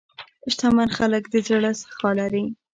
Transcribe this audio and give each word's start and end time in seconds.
شتمن 0.53 0.89
خلک 0.97 1.23
د 1.33 1.35
زړه 1.47 1.71
سخا 1.81 2.09
لري. 2.19 2.45